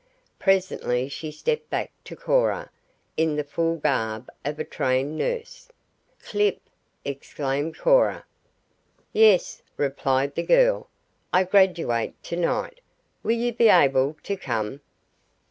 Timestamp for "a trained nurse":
4.59-5.69